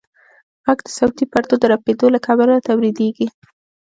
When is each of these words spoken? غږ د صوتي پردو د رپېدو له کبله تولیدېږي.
غږ 0.65 0.79
د 0.85 0.87
صوتي 0.97 1.25
پردو 1.31 1.55
د 1.59 1.63
رپېدو 1.73 2.07
له 2.15 2.19
کبله 2.27 2.55
تولیدېږي. 2.67 3.27